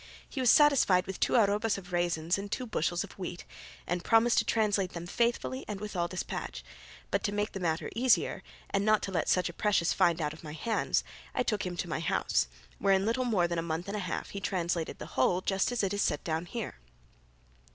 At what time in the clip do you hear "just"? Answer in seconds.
15.41-15.71